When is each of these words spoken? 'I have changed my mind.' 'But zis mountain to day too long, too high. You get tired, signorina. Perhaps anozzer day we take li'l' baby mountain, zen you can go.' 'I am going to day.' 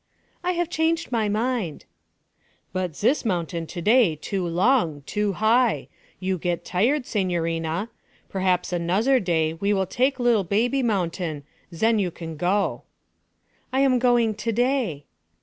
'I 0.43 0.53
have 0.53 0.69
changed 0.71 1.11
my 1.11 1.29
mind.' 1.29 1.85
'But 2.73 2.95
zis 2.95 3.23
mountain 3.23 3.67
to 3.67 3.83
day 3.83 4.15
too 4.15 4.47
long, 4.47 5.03
too 5.03 5.33
high. 5.33 5.89
You 6.19 6.39
get 6.39 6.65
tired, 6.65 7.05
signorina. 7.05 7.91
Perhaps 8.27 8.71
anozzer 8.73 9.19
day 9.23 9.53
we 9.53 9.85
take 9.85 10.17
li'l' 10.19 10.43
baby 10.43 10.81
mountain, 10.81 11.43
zen 11.71 11.99
you 11.99 12.09
can 12.09 12.35
go.' 12.35 12.81
'I 13.71 13.79
am 13.79 13.99
going 13.99 14.33
to 14.33 14.51
day.' 14.51 15.05